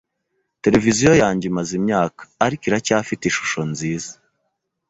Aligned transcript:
Televiziyo 0.65 1.11
yanjye 1.21 1.45
imaze 1.51 1.71
imyaka, 1.79 2.21
ariko 2.45 2.63
iracyafite 2.69 3.21
ishusho 3.27 3.59
nziza. 3.71 4.11